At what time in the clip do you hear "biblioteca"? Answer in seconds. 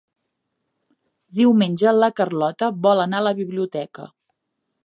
3.45-4.09